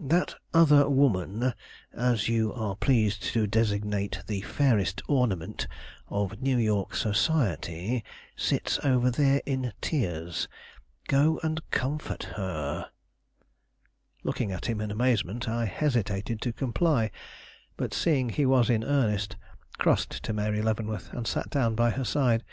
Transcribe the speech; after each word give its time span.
That 0.00 0.36
other 0.54 0.88
woman, 0.88 1.52
as 1.92 2.26
you 2.26 2.50
are 2.54 2.74
pleased 2.74 3.24
to 3.24 3.46
designate 3.46 4.22
the 4.26 4.40
fairest 4.40 5.02
ornament 5.06 5.66
of 6.08 6.40
New 6.40 6.56
York 6.56 6.96
society, 6.96 8.02
sits 8.34 8.80
over 8.84 9.10
there 9.10 9.42
in 9.44 9.70
tears; 9.82 10.48
go 11.08 11.38
and 11.42 11.60
comfort 11.70 12.22
her." 12.38 12.88
Looking 14.24 14.50
at 14.50 14.64
him 14.64 14.80
in 14.80 14.90
amazement, 14.90 15.46
I 15.46 15.66
hesitated 15.66 16.40
to 16.40 16.54
comply; 16.54 17.10
but, 17.76 17.92
seeing 17.92 18.30
he 18.30 18.46
was 18.46 18.70
in 18.70 18.84
earnest, 18.84 19.36
crossed 19.76 20.22
to 20.22 20.32
Mary 20.32 20.62
Leavenworth 20.62 21.12
and 21.12 21.26
sat 21.26 21.50
down 21.50 21.74
by 21.74 21.90
her 21.90 22.04
side. 22.04 22.44